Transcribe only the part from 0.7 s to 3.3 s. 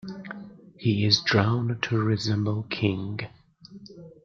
He is drawn to resemble King.